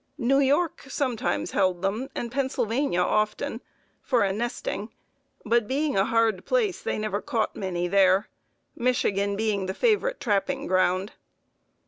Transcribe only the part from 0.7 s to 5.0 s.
sometimes held them, and Pennsylvania often, for a nesting;